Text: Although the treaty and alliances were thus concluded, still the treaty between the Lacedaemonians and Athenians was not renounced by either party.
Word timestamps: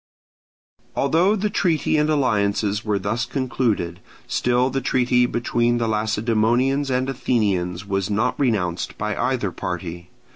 Although 0.95 1.35
the 1.35 1.51
treaty 1.51 1.95
and 1.95 2.09
alliances 2.09 2.83
were 2.83 2.97
thus 2.97 3.23
concluded, 3.23 3.99
still 4.27 4.71
the 4.71 4.81
treaty 4.81 5.27
between 5.27 5.77
the 5.77 5.87
Lacedaemonians 5.87 6.89
and 6.89 7.07
Athenians 7.07 7.85
was 7.85 8.09
not 8.09 8.33
renounced 8.39 8.97
by 8.97 9.15
either 9.15 9.51
party. 9.51 10.09